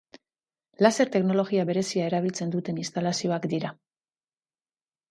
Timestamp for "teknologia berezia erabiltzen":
1.17-2.55